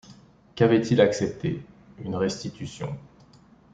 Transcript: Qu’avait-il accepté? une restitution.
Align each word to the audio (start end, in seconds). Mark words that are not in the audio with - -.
Qu’avait-il 0.55 0.99
accepté? 0.99 1.61
une 2.03 2.15
restitution. 2.15 2.97